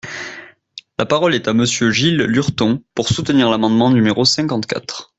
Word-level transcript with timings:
La 0.97 1.05
parole 1.05 1.35
est 1.35 1.47
à 1.47 1.53
Monsieur 1.53 1.91
Gilles 1.91 2.23
Lurton, 2.23 2.81
pour 2.95 3.07
soutenir 3.09 3.51
l’amendement 3.51 3.91
numéro 3.91 4.25
cinquante-quatre. 4.25 5.09